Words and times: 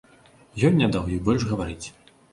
Ён 0.69 0.79
не 0.79 0.89
даў 0.95 1.05
ёй 1.17 1.19
больш 1.27 1.45
гаварыць. 1.51 1.87